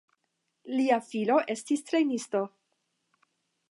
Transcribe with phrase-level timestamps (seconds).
[0.77, 2.45] Lia filo estis trejnisto.